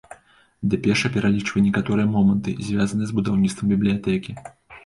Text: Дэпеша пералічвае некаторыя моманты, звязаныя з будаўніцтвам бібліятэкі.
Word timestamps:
Дэпеша 0.71 1.11
пералічвае 1.17 1.63
некаторыя 1.67 2.07
моманты, 2.15 2.57
звязаныя 2.71 3.07
з 3.11 3.19
будаўніцтвам 3.21 3.65
бібліятэкі. 3.75 4.31